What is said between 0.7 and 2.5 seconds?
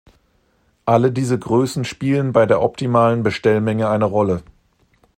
Alle diese Größen spielen bei